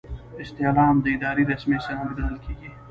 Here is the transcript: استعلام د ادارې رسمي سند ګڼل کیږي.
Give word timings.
استعلام 0.43 0.95
د 1.01 1.05
ادارې 1.15 1.43
رسمي 1.51 1.79
سند 1.85 2.09
ګڼل 2.17 2.37
کیږي. 2.45 2.69